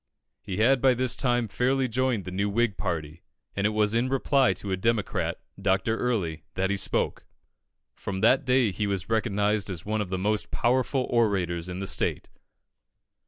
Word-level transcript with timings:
He 0.41 0.57
had 0.57 0.81
by 0.81 0.95
this 0.95 1.15
time 1.15 1.47
fairly 1.47 1.87
joined 1.87 2.25
the 2.25 2.31
new 2.31 2.49
Whig 2.49 2.75
party, 2.75 3.21
and 3.55 3.67
it 3.67 3.69
was 3.69 3.93
in 3.93 4.09
reply 4.09 4.51
to 4.53 4.71
a 4.71 4.75
Democrat, 4.75 5.39
Dr. 5.61 5.95
Early, 5.95 6.43
that 6.55 6.71
he 6.71 6.75
spoke. 6.75 7.23
From 7.93 8.21
that 8.21 8.43
day 8.43 8.71
he 8.71 8.87
was 8.87 9.11
recognised 9.11 9.69
as 9.69 9.85
one 9.85 10.01
of 10.01 10.09
the 10.09 10.17
most 10.17 10.49
powerful 10.49 11.05
orators 11.11 11.69
in 11.69 11.81
the 11.81 11.85
state. 11.85 12.31